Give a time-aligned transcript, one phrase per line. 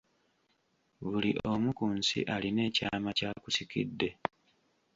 [1.09, 4.09] Buli omu ku nsi alina ekyama ky'akusikidde.